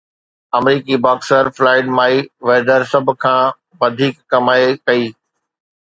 آمريڪي 0.59 0.95
boxer 1.05 1.43
Floyd 1.57 1.85
مائي 1.97 2.17
weather 2.47 2.81
سڀ 2.91 3.05
کان 3.23 3.41
وڌيڪ 3.79 4.15
ڪمائي 4.31 4.67
ڪئي 4.85 5.05